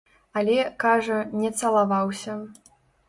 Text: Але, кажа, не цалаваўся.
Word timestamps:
Але, 0.39 0.55
кажа, 0.83 1.19
не 1.43 1.51
цалаваўся. 1.59 2.39